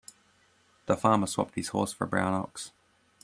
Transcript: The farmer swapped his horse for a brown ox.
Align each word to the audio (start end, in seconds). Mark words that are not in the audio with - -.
The 0.87 0.97
farmer 0.97 1.27
swapped 1.27 1.53
his 1.53 1.67
horse 1.67 1.93
for 1.93 2.05
a 2.05 2.07
brown 2.07 2.33
ox. 2.33 2.71